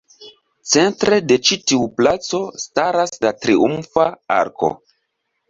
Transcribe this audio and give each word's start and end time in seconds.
Centre 0.69 1.19
de 1.31 1.37
ĉi 1.49 1.57
tiu 1.71 1.85
placo, 1.99 2.41
staras 2.65 3.15
la 3.27 3.33
Triumfa 3.45 4.09
Arko. 4.41 4.73